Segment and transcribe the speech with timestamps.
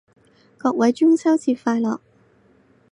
[0.57, 1.99] 各位中秋節快樂